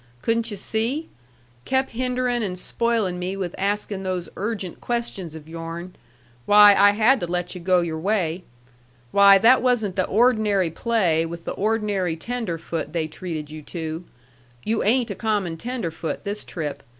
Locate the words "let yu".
7.27-7.61